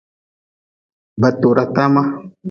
Ba 1.21 1.29
tora 1.39 1.65
tama. 1.75 2.03